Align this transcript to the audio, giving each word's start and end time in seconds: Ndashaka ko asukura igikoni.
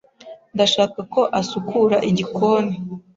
Ndashaka 0.55 0.99
ko 1.13 1.21
asukura 1.39 1.97
igikoni. 2.09 2.75